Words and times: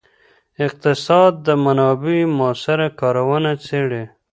اقتصاد 0.65 1.33
د 1.47 1.47
منابعو 1.63 2.27
مؤثره 2.39 2.87
کارونه 2.99 3.51
څیړي. 3.65 4.03